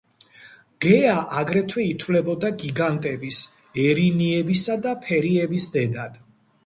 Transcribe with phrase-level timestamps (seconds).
[0.85, 3.43] გეა აგრეთვე ითვლებოდა გიგანტების,
[3.87, 6.19] ერინიებისა და ფერიების დედად.